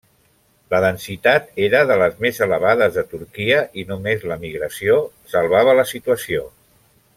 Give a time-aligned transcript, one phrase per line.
[0.73, 4.99] La densitat era de les més elevades de Turquia i només l'emigració
[5.37, 6.49] salvava la situació.